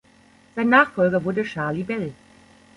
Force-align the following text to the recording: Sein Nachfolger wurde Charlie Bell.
Sein 0.55 0.69
Nachfolger 0.69 1.23
wurde 1.25 1.43
Charlie 1.43 1.83
Bell. 1.83 2.11